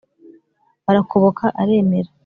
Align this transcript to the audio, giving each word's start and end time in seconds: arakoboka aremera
arakoboka 0.89 1.45
aremera 1.61 2.09